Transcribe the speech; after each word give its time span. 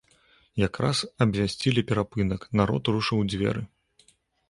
Якраз 0.67 0.97
абвясцілі 1.27 1.85
перапынак, 1.93 2.41
народ 2.63 2.83
рушыў 2.99 3.17
у 3.25 3.31
дзверы. 3.33 3.61